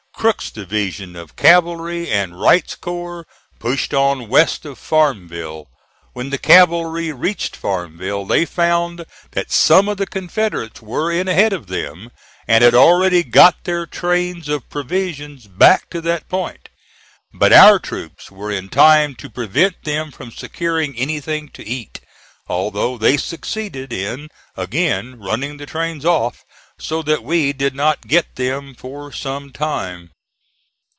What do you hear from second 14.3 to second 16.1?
of provisions back to